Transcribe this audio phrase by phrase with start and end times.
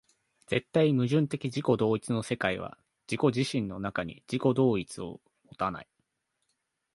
[0.47, 2.75] 絶対矛盾的自己同一の世界は
[3.07, 5.87] 自己自身の中に自己同一を有たない。